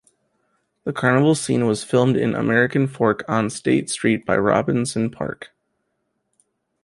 The 0.83 0.93
carnival 0.93 1.35
scene 1.35 1.67
was 1.67 1.83
filmed 1.83 2.17
in 2.17 2.33
American 2.33 2.87
Fork 2.87 3.23
on 3.27 3.51
State 3.51 3.87
Street 3.87 4.25
by 4.25 4.35
Robinson 4.35 5.11
Park. 5.11 5.51